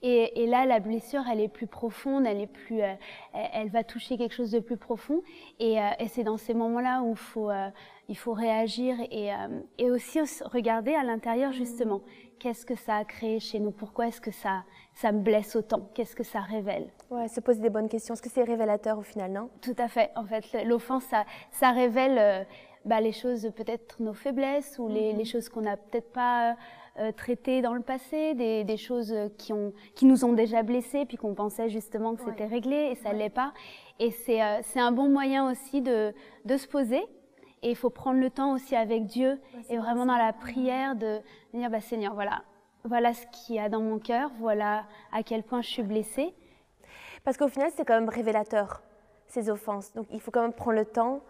Et, 0.04 0.42
et, 0.42 0.46
là, 0.48 0.66
la 0.66 0.80
blessure, 0.80 1.22
elle 1.30 1.40
est 1.40 1.48
plus 1.48 1.68
profonde, 1.68 2.26
elle 2.26 2.40
est 2.40 2.48
plus, 2.48 2.82
euh, 2.82 2.94
elle 3.32 3.68
va 3.68 3.84
toucher 3.84 4.18
quelque 4.18 4.34
chose 4.34 4.50
de 4.50 4.58
plus 4.58 4.76
profond. 4.76 5.22
Et, 5.60 5.80
euh, 5.80 5.90
et 6.00 6.08
c'est 6.08 6.24
dans 6.24 6.38
ces 6.38 6.54
moments-là 6.54 7.02
où 7.02 7.14
faut, 7.14 7.50
euh, 7.50 7.68
il 8.08 8.16
faut 8.16 8.32
réagir 8.32 8.96
et, 9.12 9.30
et 9.78 9.90
aussi 9.92 10.18
regarder 10.44 10.94
à 10.94 11.04
l'intérieur 11.04 11.52
justement 11.52 12.00
qu'est-ce 12.40 12.66
que 12.66 12.74
ça 12.74 12.96
a 12.96 13.04
créé 13.04 13.38
chez 13.38 13.60
nous, 13.60 13.70
pourquoi 13.70 14.08
est-ce 14.08 14.20
que 14.20 14.32
ça, 14.32 14.64
ça 14.92 15.12
me 15.12 15.20
blesse 15.20 15.54
autant, 15.54 15.88
qu'est-ce 15.94 16.16
que 16.16 16.24
ça 16.24 16.40
révèle? 16.40 16.88
Ouais, 17.08 17.28
se 17.28 17.40
poser 17.40 17.60
des 17.60 17.70
bonnes 17.70 17.88
questions. 17.88 18.14
Est-ce 18.14 18.22
que 18.22 18.28
c'est 18.28 18.42
révélateur 18.42 18.98
au 18.98 19.02
final, 19.02 19.30
non? 19.30 19.50
Tout 19.60 19.76
à 19.78 19.86
fait. 19.86 20.10
En 20.16 20.24
fait, 20.24 20.44
l'offense, 20.64 21.04
ça, 21.04 21.24
ça 21.52 21.70
révèle 21.70 22.44
bah, 22.84 23.00
les 23.00 23.12
choses, 23.12 23.50
peut-être 23.54 24.00
nos 24.00 24.12
faiblesses 24.12 24.78
ou 24.78 24.88
les, 24.88 25.12
mm-hmm. 25.12 25.16
les 25.16 25.24
choses 25.24 25.48
qu'on 25.48 25.62
n'a 25.62 25.76
peut-être 25.76 26.12
pas 26.12 26.56
euh, 26.98 27.10
traitées 27.12 27.62
dans 27.62 27.74
le 27.74 27.80
passé, 27.80 28.34
des, 28.34 28.64
des, 28.64 28.76
choses 28.76 29.14
qui, 29.38 29.52
ont, 29.52 29.72
qui 29.94 30.04
nous 30.04 30.24
ont 30.24 30.32
déjà 30.32 30.62
blessés, 30.62 31.06
puis 31.06 31.16
qu'on 31.16 31.34
pensait 31.34 31.68
justement 31.70 32.14
que 32.14 32.22
c'était 32.22 32.46
réglé 32.46 32.90
et 32.92 32.94
ça 32.96 33.12
ne 33.12 33.18
l'est 33.18 33.30
pas. 33.30 33.52
Et 33.98 34.10
c'est 34.10 34.42
euh, 34.42 34.60
un 34.76 34.92
bon 34.92 35.08
moyen 35.08 35.50
aussi 35.50 35.80
de, 35.80 36.12
de 36.44 36.56
se 36.56 36.66
poser. 36.66 37.02
Et 37.62 37.70
il 37.70 37.76
faut 37.76 37.90
prendre 37.90 38.20
le 38.20 38.28
temps 38.28 38.52
aussi 38.52 38.74
avec 38.74 39.06
Dieu 39.06 39.40
et 39.70 39.78
vraiment 39.78 40.04
dans 40.04 40.16
la 40.16 40.32
prière 40.32 40.96
de 40.96 41.20
dire 41.54 41.70
bah, 41.70 41.80
Seigneur, 41.80 42.14
voilà, 42.14 42.42
voilà 42.84 43.14
ce 43.14 43.24
qu'il 43.28 43.54
y 43.54 43.58
a 43.60 43.68
dans 43.68 43.80
mon 43.80 43.98
cœur, 43.98 44.30
voilà 44.40 44.84
à 45.12 45.22
quel 45.22 45.44
point 45.44 45.62
je 45.62 45.68
suis 45.68 45.82
blessée. 45.82 46.34
Parce 47.24 47.36
qu'au 47.36 47.48
final, 47.48 47.70
c'est 47.74 47.84
quand 47.84 47.94
même 47.94 48.08
révélateur, 48.08 48.82
ces 49.28 49.48
offenses. 49.48 49.92
Donc 49.94 50.06
il 50.12 50.20
faut 50.20 50.32
quand 50.32 50.42
même 50.42 50.52
prendre 50.52 50.76
le 50.76 50.84
temps 50.84 51.20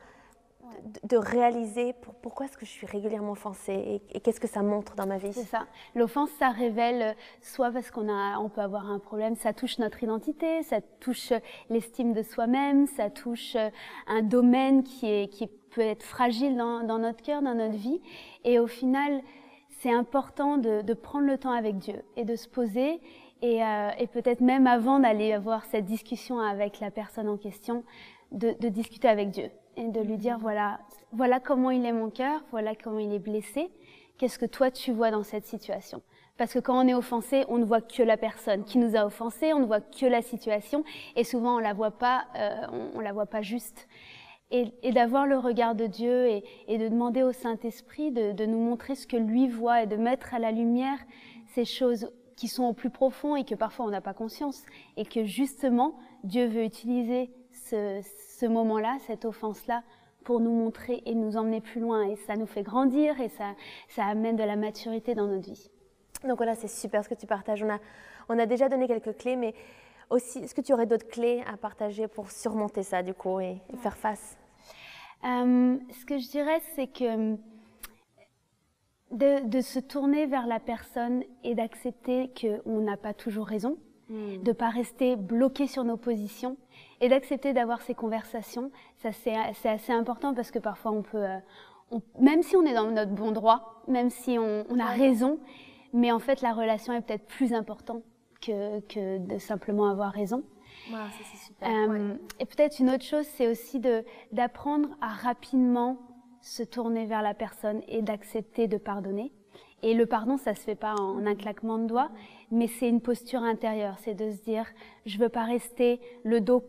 de, 1.04 1.16
réaliser 1.16 1.94
pourquoi 2.22 2.46
est-ce 2.46 2.56
que 2.56 2.66
je 2.66 2.70
suis 2.70 2.86
régulièrement 2.86 3.32
offensée 3.32 4.02
et, 4.12 4.20
qu'est-ce 4.20 4.40
que 4.40 4.48
ça 4.48 4.62
montre 4.62 4.94
dans 4.94 5.06
ma 5.06 5.18
vie. 5.18 5.32
C'est 5.32 5.44
ça. 5.44 5.66
L'offense, 5.94 6.30
ça 6.38 6.50
révèle 6.50 7.02
euh, 7.02 7.12
soit 7.40 7.70
parce 7.70 7.90
qu'on 7.90 8.08
a, 8.08 8.38
on 8.38 8.48
peut 8.48 8.60
avoir 8.60 8.90
un 8.90 8.98
problème, 8.98 9.34
ça 9.36 9.52
touche 9.52 9.78
notre 9.78 10.02
identité, 10.02 10.62
ça 10.62 10.80
touche 11.00 11.32
euh, 11.32 11.38
l'estime 11.70 12.12
de 12.12 12.22
soi-même, 12.22 12.86
ça 12.86 13.10
touche 13.10 13.56
euh, 13.56 13.70
un 14.06 14.22
domaine 14.22 14.82
qui 14.82 15.06
est, 15.06 15.28
qui 15.28 15.46
peut 15.46 15.80
être 15.80 16.02
fragile 16.02 16.56
dans, 16.56 16.84
dans 16.84 16.98
notre 16.98 17.22
cœur, 17.22 17.42
dans 17.42 17.54
notre 17.54 17.76
vie. 17.76 18.00
Et 18.44 18.58
au 18.58 18.66
final, 18.66 19.20
c'est 19.80 19.92
important 19.92 20.58
de, 20.58 20.82
de, 20.82 20.94
prendre 20.94 21.26
le 21.26 21.38
temps 21.38 21.52
avec 21.52 21.78
Dieu 21.78 22.02
et 22.16 22.24
de 22.24 22.36
se 22.36 22.48
poser 22.48 23.00
et, 23.40 23.60
et 23.98 24.06
peut-être 24.06 24.40
même 24.40 24.68
avant 24.68 25.00
d'aller 25.00 25.32
avoir 25.32 25.64
cette 25.64 25.84
discussion 25.84 26.38
avec 26.38 26.78
la 26.78 26.92
personne 26.92 27.28
en 27.28 27.36
question, 27.36 27.82
de, 28.30 28.54
de 28.60 28.68
discuter 28.68 29.08
avec 29.08 29.30
Dieu 29.30 29.50
et 29.76 29.88
de 29.88 30.00
lui 30.00 30.16
dire 30.16 30.38
voilà, 30.38 30.80
voilà 31.12 31.40
comment 31.40 31.70
il 31.70 31.84
est 31.84 31.92
mon 31.92 32.10
cœur, 32.10 32.42
voilà 32.50 32.74
comment 32.74 32.98
il 32.98 33.12
est 33.12 33.18
blessé. 33.18 33.70
Qu'est-ce 34.18 34.38
que 34.38 34.46
toi 34.46 34.70
tu 34.70 34.92
vois 34.92 35.10
dans 35.10 35.22
cette 35.22 35.46
situation? 35.46 36.02
Parce 36.36 36.54
que 36.54 36.58
quand 36.58 36.78
on 36.82 36.88
est 36.88 36.94
offensé, 36.94 37.44
on 37.48 37.58
ne 37.58 37.64
voit 37.64 37.80
que 37.80 38.02
la 38.02 38.16
personne 38.16 38.64
qui 38.64 38.78
nous 38.78 38.96
a 38.96 39.04
offensé, 39.04 39.52
on 39.52 39.60
ne 39.60 39.66
voit 39.66 39.80
que 39.80 40.06
la 40.06 40.22
situation, 40.22 40.84
et 41.16 41.24
souvent 41.24 41.56
on 41.56 41.58
la 41.58 41.72
voit 41.72 41.90
pas, 41.90 42.24
euh, 42.36 42.66
on, 42.94 43.00
la 43.00 43.12
voit 43.12 43.26
pas 43.26 43.42
juste. 43.42 43.88
Et, 44.50 44.92
d'avoir 44.92 45.26
le 45.26 45.38
regard 45.38 45.74
de 45.74 45.86
Dieu 45.86 46.26
et, 46.26 46.78
de 46.78 46.88
demander 46.88 47.22
au 47.22 47.32
Saint 47.32 47.58
Esprit 47.62 48.10
de, 48.10 48.32
de, 48.32 48.44
nous 48.44 48.58
montrer 48.58 48.94
ce 48.94 49.06
que 49.06 49.16
lui 49.16 49.48
voit 49.48 49.82
et 49.82 49.86
de 49.86 49.96
mettre 49.96 50.34
à 50.34 50.38
la 50.38 50.52
lumière 50.52 50.98
ces 51.54 51.64
choses 51.64 52.10
qui 52.36 52.48
sont 52.48 52.64
au 52.64 52.72
plus 52.72 52.90
profond 52.90 53.36
et 53.36 53.44
que 53.44 53.54
parfois 53.54 53.86
on 53.86 53.90
n'a 53.90 54.00
pas 54.00 54.14
conscience, 54.14 54.62
et 54.96 55.04
que 55.04 55.24
justement 55.24 55.94
Dieu 56.24 56.46
veut 56.46 56.64
utiliser 56.64 57.30
ce, 57.52 58.00
ce 58.42 58.46
moment-là, 58.46 58.96
cette 59.06 59.24
offense-là, 59.24 59.84
pour 60.24 60.40
nous 60.40 60.50
montrer 60.50 61.00
et 61.06 61.14
nous 61.14 61.36
emmener 61.36 61.60
plus 61.60 61.80
loin. 61.80 62.08
Et 62.08 62.16
ça 62.16 62.34
nous 62.34 62.46
fait 62.46 62.64
grandir 62.64 63.20
et 63.20 63.28
ça, 63.28 63.54
ça 63.88 64.04
amène 64.04 64.34
de 64.34 64.42
la 64.42 64.56
maturité 64.56 65.14
dans 65.14 65.28
notre 65.28 65.48
vie. 65.48 65.70
Donc 66.26 66.38
voilà, 66.38 66.56
c'est 66.56 66.68
super 66.68 67.04
ce 67.04 67.08
que 67.08 67.14
tu 67.14 67.26
partages. 67.26 67.62
On 67.62 67.70
a, 67.70 67.78
on 68.28 68.38
a 68.38 68.46
déjà 68.46 68.68
donné 68.68 68.88
quelques 68.88 69.16
clés, 69.16 69.36
mais 69.36 69.54
aussi, 70.10 70.40
est-ce 70.40 70.56
que 70.56 70.60
tu 70.60 70.72
aurais 70.72 70.86
d'autres 70.86 71.06
clés 71.06 71.44
à 71.52 71.56
partager 71.56 72.08
pour 72.08 72.32
surmonter 72.32 72.82
ça, 72.82 73.02
du 73.04 73.14
coup, 73.14 73.38
et, 73.38 73.58
faire 73.78 73.96
face? 73.96 74.36
Euh, 75.24 75.78
Ce 75.90 76.04
que 76.04 76.18
je 76.18 76.28
dirais, 76.28 76.60
c'est 76.74 76.88
que 76.88 77.36
de, 79.12 79.48
de, 79.48 79.60
se 79.60 79.78
tourner 79.78 80.26
vers 80.26 80.48
la 80.48 80.58
personne 80.58 81.22
et 81.44 81.54
d'accepter 81.54 82.32
qu'on 82.40 82.80
n'a 82.80 82.96
pas 82.96 83.14
toujours 83.14 83.46
raison. 83.46 83.76
de 84.10 84.48
ne 84.48 84.52
pas 84.52 84.68
rester 84.68 85.16
bloqué 85.16 85.66
sur 85.66 85.84
nos 85.84 85.96
positions 85.96 86.56
et 87.02 87.08
d'accepter 87.08 87.52
d'avoir 87.52 87.82
ces 87.82 87.94
conversations. 87.94 88.70
Ça, 88.96 89.10
c'est 89.12 89.68
assez 89.68 89.92
important 89.92 90.32
parce 90.32 90.50
que 90.50 90.60
parfois 90.60 90.92
on 90.92 91.02
peut, 91.02 91.22
euh, 91.22 91.98
même 92.18 92.42
si 92.42 92.56
on 92.56 92.64
est 92.64 92.72
dans 92.72 92.90
notre 92.90 93.10
bon 93.10 93.32
droit, 93.32 93.82
même 93.88 94.08
si 94.08 94.38
on, 94.38 94.78
a 94.78 94.86
raison, 94.86 95.38
mais 95.92 96.12
en 96.12 96.20
fait 96.20 96.40
la 96.40 96.52
relation 96.52 96.94
est 96.94 97.02
peut-être 97.02 97.26
plus 97.26 97.52
importante 97.52 98.04
que, 98.40 98.80
que, 98.82 99.18
de 99.18 99.38
simplement 99.38 99.90
avoir 99.90 100.12
raison. 100.12 100.44
ça, 100.90 101.24
super. 101.36 101.68
Euh, 101.68 102.14
et 102.38 102.46
peut-être 102.46 102.78
une 102.78 102.90
autre 102.90 103.04
chose, 103.04 103.26
c'est 103.36 103.48
aussi 103.48 103.80
d'apprendre 104.30 104.88
à 105.00 105.08
rapidement 105.08 105.98
se 106.40 106.62
tourner 106.62 107.06
vers 107.06 107.22
la 107.22 107.34
personne 107.34 107.82
et 107.88 108.02
d'accepter 108.02 108.68
de 108.68 108.78
pardonner. 108.78 109.32
Et 109.82 109.94
le 109.94 110.06
pardon, 110.06 110.36
ça 110.36 110.54
se 110.54 110.60
fait 110.60 110.76
pas 110.76 110.94
en 110.94 111.26
un 111.26 111.34
claquement 111.34 111.78
de 111.78 111.86
doigts, 111.86 112.10
mais 112.52 112.68
c'est 112.68 112.88
une 112.88 113.00
posture 113.00 113.42
intérieure. 113.42 113.96
C'est 113.98 114.14
de 114.14 114.30
se 114.30 114.40
dire, 114.42 114.66
je 115.06 115.18
veux 115.18 115.28
pas 115.28 115.42
rester 115.42 116.00
le 116.22 116.40
dos 116.40 116.64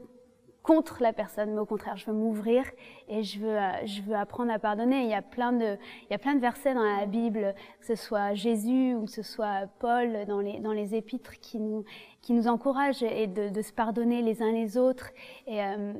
contre 0.63 1.03
la 1.03 1.11
personne, 1.13 1.51
mais 1.51 1.59
au 1.59 1.65
contraire, 1.65 1.97
je 1.97 2.05
veux 2.05 2.13
m'ouvrir 2.13 2.63
et 3.09 3.21
je 3.21 3.39
veux, 3.39 3.57
euh, 3.57 3.85
je 3.85 4.01
veux 4.01 4.15
apprendre 4.15 4.51
à 4.51 4.59
pardonner. 4.59 5.03
Il 5.03 5.09
y 5.09 5.13
a 5.13 5.21
plein 5.21 5.51
de, 5.51 5.77
il 6.03 6.11
y 6.11 6.13
a 6.13 6.17
plein 6.17 6.35
de 6.35 6.39
versets 6.39 6.73
dans 6.73 6.83
la 6.83 7.05
Bible, 7.05 7.53
que 7.81 7.85
ce 7.85 7.95
soit 7.95 8.33
Jésus 8.33 8.95
ou 8.95 9.05
que 9.05 9.11
ce 9.11 9.21
soit 9.21 9.67
Paul 9.79 10.25
dans 10.25 10.39
les, 10.39 10.59
dans 10.59 10.71
les 10.71 10.95
épîtres 10.95 11.39
qui 11.41 11.59
nous, 11.59 11.83
qui 12.21 12.33
nous 12.33 12.47
encouragent 12.47 13.03
et 13.03 13.27
de, 13.27 13.49
de 13.49 13.61
se 13.61 13.73
pardonner 13.73 14.21
les 14.21 14.41
uns 14.41 14.51
les 14.51 14.77
autres. 14.77 15.11
Et, 15.47 15.61
euh, 15.61 15.93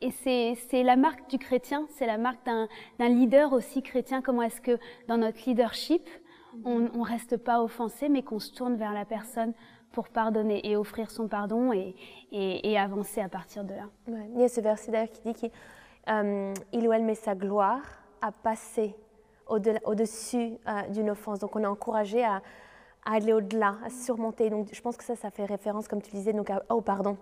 et 0.00 0.10
c'est 0.10 0.82
la 0.82 0.96
marque 0.96 1.28
du 1.30 1.38
chrétien, 1.38 1.86
c'est 1.90 2.06
la 2.06 2.18
marque 2.18 2.44
d'un 2.44 3.08
leader 3.08 3.52
aussi 3.52 3.82
chrétien. 3.82 4.20
Comment 4.22 4.42
est-ce 4.42 4.60
que 4.60 4.78
dans 5.08 5.16
notre 5.16 5.38
leadership, 5.46 6.08
on 6.64 6.80
ne 6.80 7.02
reste 7.02 7.36
pas 7.36 7.62
offensé, 7.62 8.08
mais 8.08 8.22
qu'on 8.22 8.38
se 8.38 8.52
tourne 8.52 8.76
vers 8.76 8.92
la 8.92 9.04
personne 9.04 9.52
pour 9.92 10.08
pardonner 10.08 10.60
et 10.68 10.76
offrir 10.76 11.10
son 11.10 11.28
pardon 11.28 11.72
et, 11.72 11.94
et, 12.32 12.78
avancer 12.78 13.20
à 13.20 13.28
partir 13.28 13.64
de 13.64 13.74
là. 13.74 13.88
Il 14.34 14.40
y 14.40 14.44
a 14.44 14.48
ce 14.48 14.60
verset 14.60 14.92
d'ailleurs 14.92 15.10
qui 15.10 15.22
dit 15.22 15.34
qu'il 15.34 15.50
euh, 16.08 16.52
ou 16.74 16.92
elle 16.92 17.04
met 17.04 17.14
sa 17.14 17.34
gloire 17.34 17.80
à 18.20 18.30
passer 18.30 18.94
au-dessus 19.48 20.58
euh, 20.68 20.82
d'une 20.88 21.10
offense. 21.10 21.38
Donc 21.38 21.56
on 21.56 21.62
est 21.62 21.66
encouragé 21.66 22.24
à, 22.24 22.42
aller 23.04 23.32
au-delà, 23.32 23.76
à 23.84 23.90
surmonter. 23.90 24.50
Donc 24.50 24.68
je 24.72 24.80
pense 24.80 24.96
que 24.96 25.04
ça, 25.04 25.16
ça 25.16 25.30
fait 25.30 25.44
référence, 25.44 25.88
comme 25.88 26.02
tu 26.02 26.10
disais, 26.10 26.32
donc 26.32 26.50
au 26.68 26.80
pardon. 26.80 27.16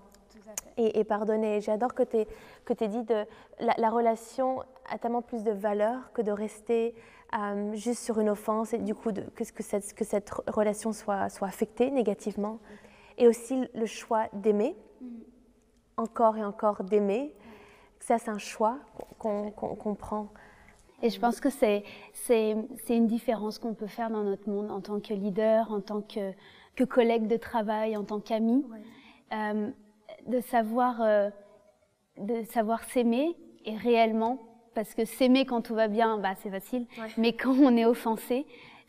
Et, 0.77 0.99
et, 0.99 1.05
pardonner. 1.05 1.61
J'adore 1.61 1.95
que 1.95 2.03
tu 2.03 2.17
aies, 2.17 2.89
dit 2.89 3.07
que 3.07 3.25
la, 3.61 3.75
la, 3.79 3.91
relation 3.91 4.61
a 4.91 4.99
tellement 4.99 5.23
plus 5.23 5.45
de 5.45 5.53
valeur 5.53 6.13
que 6.13 6.21
de 6.21 6.33
rester 6.33 6.97
euh, 7.37 7.75
juste 7.75 8.03
sur 8.03 8.21
une 8.21 8.29
offense 8.29 8.73
et 8.73 8.79
du 8.79 8.95
coup 8.95 9.13
de, 9.13 9.23
que, 9.23 9.45
que, 9.51 9.63
cette, 9.63 9.95
que 9.95 10.05
cette 10.05 10.31
relation 10.47 10.93
soit, 10.93 11.29
soit 11.29 11.49
affectée 11.49 11.91
négativement. 11.91 12.59
Et 13.19 13.29
aussi 13.29 13.69
le 13.75 13.87
choix 13.87 14.27
d'aimer, 14.33 14.77
encore 15.97 16.37
et 16.37 16.45
encore 16.45 16.83
d'aimer. 16.85 17.33
Ça, 18.01 18.19
c'est 18.19 18.31
un 18.31 18.39
choix 18.39 18.79
qu'on 19.19 19.95
prend. 19.99 20.29
Et 21.03 21.11
je 21.11 21.21
pense 21.21 21.41
que 21.41 21.49
c'est 21.51 21.85
une 22.89 23.07
différence 23.07 23.59
qu'on 23.59 23.75
peut 23.75 23.87
faire 23.87 24.11
dans 24.11 24.23
notre 24.23 24.49
monde 24.49 24.71
en 24.71 24.81
tant 24.81 25.01
que 25.01 25.13
leader, 25.13 25.71
en 25.71 25.81
tant 25.81 26.01
que, 26.01 26.33
que 26.77 26.85
collègue 26.85 27.27
de 27.27 27.37
travail, 27.37 27.97
en 27.97 28.05
tant 28.05 28.21
qu'ami, 28.21 28.65
euh, 29.33 29.71
de 30.27 30.41
savoir, 30.41 31.01
euh, 31.03 31.31
de 32.19 32.43
savoir 32.45 32.85
s'aimer 32.85 33.37
et 33.65 33.77
réellement 33.77 34.39
parce 34.75 34.95
que 34.95 35.05
s'aimer 35.05 35.45
quand 35.45 35.63
tout 35.63 35.75
va 35.75 35.89
bien, 35.89 36.19
bah, 36.19 36.35
c'est 36.43 36.51
facile. 36.51 36.87
Mais 37.17 37.33
quand 37.33 37.55
on 37.55 37.77
est 37.77 37.85
offensé, 37.85 38.47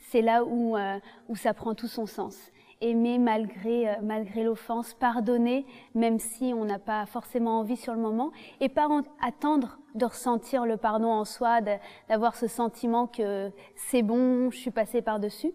c'est 0.09 0.21
là 0.21 0.43
où, 0.43 0.75
euh, 0.77 0.99
où 1.29 1.35
ça 1.35 1.53
prend 1.53 1.73
tout 1.73 1.87
son 1.87 2.05
sens. 2.05 2.37
Aimer 2.81 3.17
malgré, 3.17 3.89
euh, 3.89 3.93
malgré 4.03 4.43
l'offense, 4.43 4.93
pardonner 4.93 5.65
même 5.93 6.19
si 6.19 6.53
on 6.55 6.65
n'a 6.65 6.79
pas 6.79 7.05
forcément 7.05 7.59
envie 7.59 7.77
sur 7.77 7.93
le 7.93 7.99
moment, 7.99 8.31
et 8.59 8.69
pas 8.69 8.87
attendre 9.21 9.79
de 9.95 10.05
ressentir 10.05 10.65
le 10.65 10.77
pardon 10.77 11.09
en 11.09 11.25
soi, 11.25 11.61
d'avoir 12.09 12.35
ce 12.35 12.47
sentiment 12.47 13.07
que 13.07 13.49
c'est 13.75 14.03
bon, 14.03 14.51
je 14.51 14.57
suis 14.57 14.71
passé 14.71 15.01
par-dessus. 15.01 15.53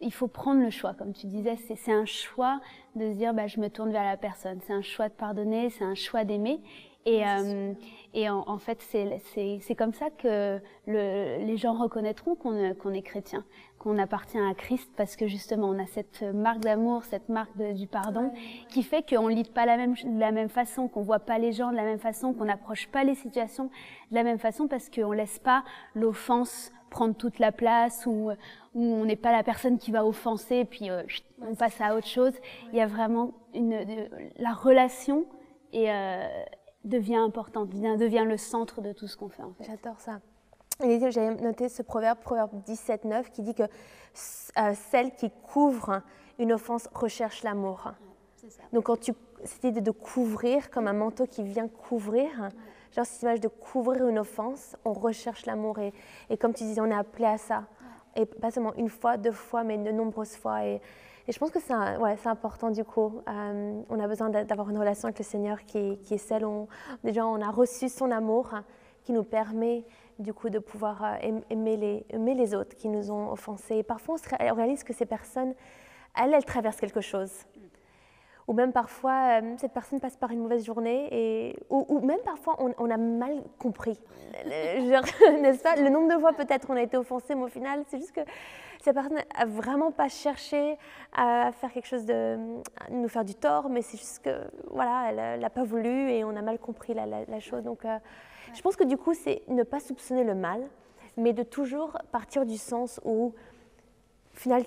Il 0.00 0.12
faut 0.12 0.28
prendre 0.28 0.62
le 0.62 0.70
choix, 0.70 0.94
comme 0.94 1.12
tu 1.12 1.26
disais, 1.26 1.56
c'est 1.56 1.92
un 1.92 2.06
choix 2.06 2.60
de 2.96 3.12
se 3.12 3.16
dire 3.16 3.34
bah, 3.34 3.46
je 3.46 3.60
me 3.60 3.68
tourne 3.68 3.92
vers 3.92 4.04
la 4.04 4.16
personne, 4.16 4.58
c'est 4.66 4.72
un 4.72 4.82
choix 4.82 5.08
de 5.08 5.14
pardonner, 5.14 5.70
c'est 5.70 5.84
un 5.84 5.94
choix 5.94 6.24
d'aimer, 6.24 6.60
et, 7.06 7.26
euh, 7.26 7.72
et 8.12 8.28
en, 8.28 8.44
en 8.46 8.58
fait, 8.58 8.80
c'est 8.82 9.74
comme 9.74 9.94
ça 9.94 10.10
que 10.10 10.60
le, 10.86 11.44
les 11.44 11.56
gens 11.56 11.74
reconnaîtront 11.74 12.34
qu'on 12.34 12.74
qu'on 12.74 12.92
est 12.92 13.02
chrétien, 13.02 13.44
qu'on 13.78 13.98
appartient 13.98 14.38
à 14.38 14.52
Christ, 14.54 14.90
parce 14.96 15.16
que 15.16 15.26
justement, 15.26 15.68
on 15.68 15.78
a 15.78 15.86
cette 15.86 16.22
marque 16.22 16.60
d'amour, 16.60 17.04
cette 17.04 17.30
marque 17.30 17.56
de, 17.56 17.72
du 17.72 17.86
pardon, 17.86 18.32
qui 18.68 18.82
fait 18.82 19.02
qu'on 19.08 19.28
ne 19.30 19.34
lit 19.34 19.44
pas 19.44 19.64
la 19.64 19.78
même, 19.78 19.94
de 19.94 20.20
la 20.20 20.32
même 20.32 20.50
façon, 20.50 20.88
qu'on 20.88 21.00
voit 21.00 21.20
pas 21.20 21.38
les 21.38 21.52
gens 21.52 21.70
de 21.70 21.76
la 21.76 21.84
même 21.84 21.98
façon, 21.98 22.34
qu'on 22.34 22.44
n'approche 22.44 22.88
pas 22.88 23.02
les 23.04 23.14
situations 23.14 23.70
de 24.10 24.16
la 24.16 24.22
même 24.22 24.38
façon, 24.38 24.68
parce 24.68 24.90
qu'on 24.90 25.12
laisse 25.12 25.38
pas 25.38 25.64
l'offense 25.94 26.72
prendre 26.90 27.14
toute 27.14 27.38
la 27.38 27.52
place, 27.52 28.04
ou, 28.04 28.30
où 28.74 28.82
on 28.82 29.04
n'est 29.04 29.16
pas 29.16 29.32
la 29.32 29.42
personne 29.42 29.78
qui 29.78 29.92
va 29.92 30.04
offenser, 30.04 30.64
puis 30.64 30.90
euh, 30.90 31.02
on 31.40 31.54
passe 31.54 31.80
à 31.80 31.96
autre 31.96 32.08
chose. 32.08 32.34
Il 32.72 32.78
y 32.78 32.82
a 32.82 32.86
vraiment 32.86 33.32
une, 33.54 34.08
la 34.36 34.52
relation 34.52 35.24
et 35.72 35.90
euh, 35.90 36.26
devient 36.84 37.16
importante, 37.16 37.68
devient, 37.70 38.24
le 38.26 38.36
centre 38.36 38.80
de 38.80 38.92
tout 38.92 39.06
ce 39.06 39.16
qu'on 39.16 39.28
fait. 39.28 39.42
En 39.42 39.52
fait. 39.52 39.64
J'adore 39.64 40.00
ça. 40.00 40.20
J'avais 40.80 41.34
noté 41.34 41.68
ce 41.68 41.82
proverbe, 41.82 42.18
proverbe 42.20 42.50
17, 42.64 43.04
9, 43.04 43.30
qui 43.30 43.42
dit 43.42 43.54
que 43.54 43.64
euh, 43.64 44.74
celle 44.90 45.14
qui 45.14 45.30
couvre 45.30 46.02
une 46.38 46.52
offense 46.52 46.88
recherche 46.94 47.42
l'amour. 47.42 47.92
Donc 48.72 48.84
quand 48.84 48.98
tu, 48.98 49.12
cette 49.44 49.64
idée 49.64 49.82
de 49.82 49.90
couvrir, 49.90 50.70
comme 50.70 50.88
un 50.88 50.94
manteau 50.94 51.26
qui 51.26 51.42
vient 51.42 51.68
couvrir, 51.68 52.48
genre 52.96 53.04
cette 53.04 53.22
image 53.22 53.40
de 53.40 53.48
couvrir 53.48 54.08
une 54.08 54.18
offense, 54.18 54.74
on 54.86 54.94
recherche 54.94 55.44
l'amour. 55.44 55.78
Et, 55.78 55.92
et, 56.30 56.38
comme 56.38 56.54
tu 56.54 56.64
disais, 56.64 56.80
on 56.80 56.86
est 56.86 56.94
appelé 56.94 57.26
à 57.26 57.36
ça. 57.36 57.64
Et 58.16 58.24
pas 58.24 58.50
seulement 58.50 58.74
une 58.74 58.88
fois, 58.88 59.18
deux 59.18 59.32
fois, 59.32 59.62
mais 59.64 59.76
de 59.76 59.90
nombreuses 59.90 60.34
fois. 60.36 60.64
Et, 60.64 60.80
et 61.28 61.32
je 61.32 61.38
pense 61.38 61.50
que 61.50 61.60
c'est 61.60 62.28
important 62.28 62.70
du 62.70 62.84
coup. 62.84 63.20
Euh, 63.28 63.82
on 63.88 64.00
a 64.00 64.08
besoin 64.08 64.30
d'avoir 64.30 64.70
une 64.70 64.78
relation 64.78 65.06
avec 65.06 65.18
le 65.18 65.24
Seigneur 65.24 65.64
qui, 65.64 65.98
est 66.10 66.18
celle 66.18 66.44
où 66.44 66.68
déjà 67.04 67.26
on 67.26 67.40
a 67.40 67.50
reçu 67.50 67.88
son 67.88 68.10
amour 68.10 68.50
qui 69.04 69.12
nous 69.12 69.24
permet 69.24 69.84
du 70.18 70.34
coup 70.34 70.50
de 70.50 70.58
pouvoir 70.58 71.02
euh, 71.04 71.40
aimer 71.50 72.04
les, 72.34 72.54
autres 72.54 72.76
qui 72.76 72.88
nous 72.88 73.10
ont 73.10 73.30
offensés. 73.30 73.76
Et 73.76 73.82
parfois 73.82 74.16
on, 74.40 74.54
réalise 74.54 74.84
que 74.84 74.92
ces 74.92 75.06
personnes, 75.06 75.54
elles, 76.16 76.34
elles 76.34 76.44
traversent 76.44 76.80
quelque 76.80 77.00
chose. 77.00 77.30
Ou 78.50 78.52
même 78.52 78.72
parfois, 78.72 79.40
euh, 79.40 79.54
cette 79.58 79.70
personne 79.70 80.00
passe 80.00 80.16
par 80.16 80.32
une 80.32 80.40
mauvaise 80.40 80.64
journée, 80.64 81.06
et, 81.12 81.56
ou, 81.70 82.00
même 82.00 82.18
parfois 82.24 82.56
on, 82.58 82.74
on, 82.78 82.90
a 82.90 82.96
mal 82.96 83.44
compris. 83.60 83.96
N'est-ce 84.44 85.62
pas? 85.62 85.76
Le 85.76 85.88
nombre 85.88 86.12
de 86.12 86.18
fois 86.18 86.32
peut-être 86.32 86.68
on 86.68 86.74
a 86.74 86.82
été 86.82 86.96
offensé, 86.96 87.36
mais 87.36 87.44
au 87.44 87.48
final, 87.48 87.84
c'est 87.86 87.98
juste 87.98 88.10
que 88.10 88.22
cette 88.82 88.94
personne 88.94 89.14
n'a 89.14 89.44
vraiment 89.46 89.92
pas 89.92 90.08
cherché 90.08 90.76
à 91.12 91.52
faire 91.52 91.72
quelque 91.72 91.86
chose 91.86 92.04
de 92.06 92.38
nous 92.90 93.06
faire 93.06 93.24
du 93.24 93.36
tort, 93.36 93.68
mais 93.70 93.82
c'est 93.82 93.98
juste 93.98 94.24
que 94.24 94.40
voilà, 94.68 95.10
elle 95.10 95.40
n'a 95.40 95.50
pas 95.50 95.62
voulu 95.62 96.10
et 96.10 96.24
on 96.24 96.34
a 96.34 96.42
mal 96.42 96.58
compris 96.58 96.92
la, 96.92 97.38
chose. 97.38 97.62
Donc, 97.62 97.84
euh, 97.84 97.98
je 98.52 98.60
pense 98.62 98.74
que 98.74 98.82
du 98.82 98.96
coup, 98.96 99.14
c'est 99.14 99.42
ne 99.46 99.62
pas 99.62 99.78
soupçonner 99.78 100.24
le 100.24 100.34
mal, 100.34 100.60
mais 101.16 101.32
de 101.32 101.44
toujours 101.44 101.96
partir 102.10 102.44
du 102.44 102.58
sens 102.58 103.00
où, 103.04 103.32
au 104.34 104.36
final, 104.36 104.64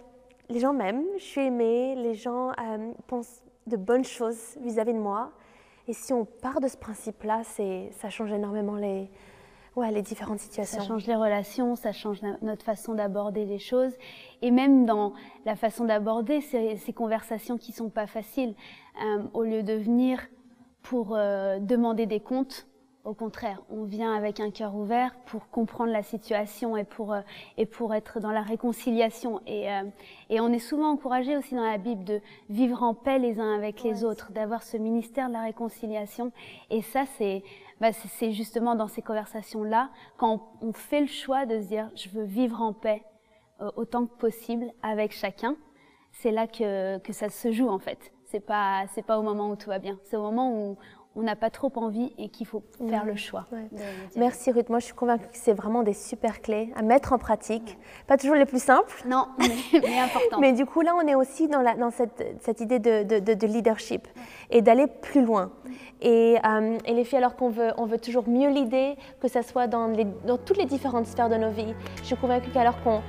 les 0.48 0.62
gens 0.62 0.72
m'aiment, 0.72 1.04
je 1.18 1.24
suis 1.24 1.42
aimée, 1.42 1.96
les 1.96 2.14
gens 2.14 2.52
euh, 2.52 2.94
pensent 3.08 3.44
de 3.68 3.78
bonnes 3.78 4.06
choses 4.06 4.58
vis-à-vis 4.62 4.92
-vis 4.92 4.96
de 4.96 5.00
moi. 5.00 5.32
Et 5.88 5.94
si 5.94 6.14
on 6.14 6.26
part 6.26 6.62
de 6.62 6.68
ce 6.68 6.78
principe-là, 6.78 7.42
ça 7.44 8.10
change 8.10 8.32
énormément 8.32 8.76
les, 8.76 9.10
ouais, 9.76 9.92
les 9.92 10.02
différentes 10.02 10.40
situations. 10.40 10.80
Ça 10.80 10.86
change 10.86 11.06
les 11.08 11.16
relations, 11.16 11.76
ça 11.76 11.92
change 11.92 12.22
notre 12.42 12.64
façon 12.64 12.94
d'aborder 12.94 13.46
les 13.46 13.60
choses. 13.60 13.92
Et 14.42 14.52
même 14.52 14.86
dans 14.86 15.14
la 15.46 15.56
façon 15.56 15.86
d'aborder 15.86 16.42
ces, 16.42 16.78
ces, 16.78 16.94
conversations 16.94 17.58
qui 17.58 17.72
sont 17.72 17.90
pas 17.90 18.08
faciles, 18.08 18.56
euh, 19.04 19.24
au 19.34 19.44
lieu 19.44 19.64
de 19.64 19.74
venir 19.74 20.20
pour 20.82 21.16
euh, 21.16 21.60
demander 21.60 22.06
des 22.06 22.20
comptes, 22.20 22.68
au 23.06 23.14
contraire, 23.14 23.62
on 23.70 23.84
vient 23.84 24.14
avec 24.16 24.40
un 24.40 24.50
cœur 24.50 24.76
ouvert 24.76 25.14
pour 25.26 25.50
comprendre 25.50 25.92
la 25.92 26.04
situation 26.04 26.78
et 26.78 26.86
pour, 26.86 27.14
euh, 27.14 27.22
et 27.58 27.66
pour 27.66 27.94
être 27.94 28.22
dans 28.22 28.32
la 28.32 28.42
réconciliation. 28.42 29.42
Et, 29.46 29.70
euh, 29.70 29.84
et 30.30 30.40
on 30.40 30.54
est 30.54 30.60
souvent 30.60 30.92
encouragé 30.92 31.36
aussi 31.36 31.54
dans 31.54 31.66
la 31.66 31.78
Bible 31.78 32.06
de 32.06 32.22
vivre 32.50 32.82
en 32.82 32.94
paix 32.94 33.20
les 33.20 33.42
uns 33.42 33.56
avec 33.56 33.84
les 33.84 34.06
autres, 34.06 34.32
d'avoir 34.32 34.64
ce 34.64 34.78
ministère 34.78 35.28
de 35.28 35.34
la 35.34 35.42
réconciliation. 35.42 36.32
Et 36.70 36.82
ça, 36.82 37.04
c'est 37.18 37.44
bah, 37.82 37.92
c'est 37.92 38.32
justement 38.32 38.76
dans 38.76 38.88
ces 38.88 39.02
conversations-là, 39.02 39.90
quand 40.16 40.54
on 40.62 40.72
fait 40.72 41.02
le 41.02 41.08
choix 41.08 41.46
de 41.46 41.60
se 41.60 41.68
dire 41.68 41.90
je 41.96 42.08
veux 42.08 42.24
vivre 42.24 42.62
en 42.62 42.72
paix 42.72 43.04
euh, 43.62 43.70
autant 43.76 44.06
que 44.06 44.16
possible 44.16 44.72
avec 44.82 45.12
chacun, 45.12 45.58
c'est 46.14 46.32
là 46.32 46.48
que, 46.48 47.00
que 47.00 47.12
ça 47.12 47.28
se 47.28 47.52
joue 47.52 47.68
en 47.68 47.80
fait. 47.80 48.14
C'est 48.26 48.40
pas 48.40 48.86
c'est 48.94 49.06
pas 49.06 49.20
au 49.20 49.22
moment 49.22 49.50
où 49.50 49.58
tout 49.58 49.70
va 49.70 49.80
bien, 49.80 50.00
c'est 50.04 50.16
au 50.16 50.22
moment 50.22 50.54
où 50.56 50.78
on 51.16 51.22
n'a 51.22 51.36
pas 51.36 51.50
trop 51.50 51.72
envie 51.76 52.12
et 52.18 52.30
qu'il 52.30 52.48
faut 52.48 52.64
faire 52.90 53.06
le 53.06 53.16
choix. 53.16 53.46
Merci 54.16 54.52
Ruth. 54.52 54.70
Moi, 54.70 54.80
je 54.80 54.86
suis 54.86 54.94
convaincue 54.94 55.28
que 55.28 55.38
c'est 55.38 55.54
vraiment 55.54 55.84
des 55.84 55.94
super 55.94 56.42
clés 56.42 56.74
à 56.76 56.82
mettre 56.82 57.14
en 57.14 57.20
pratique. 57.20 57.78
Pas 58.08 58.18
toujours 58.18 58.36
les 58.36 58.46
plus 58.46 58.62
simples. 58.62 59.04
Non, 59.08 59.28
mais, 59.38 60.00
important. 60.00 60.40
mais 60.40 60.54
du 60.54 60.66
coup, 60.66 60.82
là, 60.82 60.96
on 60.96 61.08
est 61.08 61.16
aussi 61.16 61.48
dans, 61.48 61.62
la, 61.62 61.76
dans 61.76 61.92
cette, 61.92 62.38
cette, 62.42 62.62
idée 62.62 62.80
de, 62.80 63.04
de, 63.04 63.34
de 63.34 63.48
leadership 63.48 64.08
et 64.50 64.62
d'aller 64.62 64.88
plus 64.88 65.24
loin. 65.24 65.52
Et, 66.02 66.38
euh, 66.46 66.78
et, 66.86 66.94
les 66.94 67.04
filles, 67.04 67.20
alors 67.20 67.36
qu'on 67.36 67.50
veut, 67.50 67.72
on 67.78 67.86
veut 67.86 68.00
toujours 68.00 68.28
mieux 68.28 68.50
l'idée, 68.50 68.96
que 69.22 69.28
ce 69.28 69.42
soit 69.42 69.68
dans, 69.68 69.88
les, 69.88 70.06
dans 70.26 70.38
toutes 70.38 70.58
les 70.58 70.66
différentes 70.66 71.06
sphères 71.06 71.30
de 71.30 71.36
nos 71.36 71.52
vies, 71.52 71.74
je 71.98 72.04
suis 72.08 72.18
convaincue 72.18 72.50
qu'alors 72.52 72.82
qu'on 72.84 73.02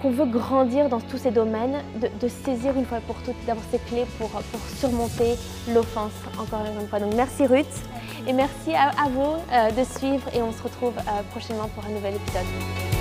qu'on 0.00 0.10
veut 0.10 0.26
grandir 0.26 0.88
dans 0.88 1.00
tous 1.00 1.18
ces 1.18 1.30
domaines, 1.30 1.82
de, 2.00 2.28
saisir 2.28 2.76
une 2.76 2.84
fois 2.84 3.00
pour 3.06 3.16
toutes, 3.22 3.44
d'avoir 3.46 3.64
ces 3.70 3.78
clés 3.78 4.06
pour, 4.18 4.28
pour 4.28 4.60
surmonter 4.78 5.36
l'offense, 5.72 6.12
encore 6.38 6.64
une 6.64 6.88
fois. 6.88 7.00
Donc 7.00 7.14
merci 7.14 7.46
Ruth, 7.46 7.66
et 8.26 8.32
merci 8.32 8.74
à, 8.74 9.08
vous 9.08 9.36
euh, 9.52 9.70
de 9.70 9.84
suivre, 9.84 10.28
et 10.34 10.42
on 10.42 10.52
se 10.52 10.62
retrouve 10.62 10.94
euh, 10.98 11.22
prochainement 11.30 11.68
pour 11.74 11.84
un 11.84 11.90
nouvel 11.90 12.14
épisode. 12.14 12.99